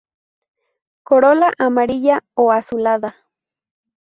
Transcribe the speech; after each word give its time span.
Corola 1.03 1.51
amarilla 1.59 2.15
o 2.33 2.51
azulada. 2.51 3.11